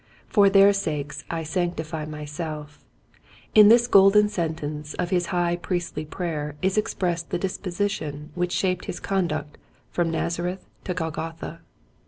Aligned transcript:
"For 0.27 0.49
their 0.49 0.73
sakes 0.73 1.23
I 1.29 1.43
sanctify 1.43 2.05
myself 2.05 2.83
"—in 3.53 3.67
this 3.69 3.85
golden 3.85 4.29
sentence 4.29 4.95
of 4.95 5.11
his 5.11 5.27
high 5.27 5.57
priestly 5.57 6.05
prayer 6.05 6.55
is 6.63 6.75
expressed 6.75 7.29
the 7.29 7.37
disposition 7.37 8.31
which 8.33 8.51
shaped 8.51 8.85
his 8.85 8.99
conduct 8.99 9.59
from 9.91 10.09
Nazareth 10.09 10.65
to 10.85 10.95
Golgotha. 10.95 11.61